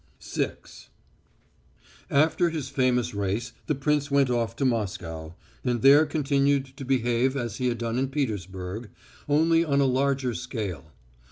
VI 0.33 0.53
After 2.09 2.49
his 2.49 2.69
famous 2.69 3.13
race 3.13 3.51
the 3.67 3.75
prince 3.75 4.09
went 4.09 4.31
off 4.31 4.55
to 4.55 4.65
Moscow, 4.65 5.35
and 5.63 5.83
there 5.83 6.07
continued 6.07 6.65
to 6.77 6.83
behave 6.83 7.37
as 7.37 7.57
he 7.57 7.67
had 7.67 7.77
done 7.77 7.99
in 7.99 8.09
Petersburg, 8.09 8.89
only 9.29 9.63
on 9.63 9.79
a 9.79 9.85
larger 9.85 10.33
scale. 10.33 10.85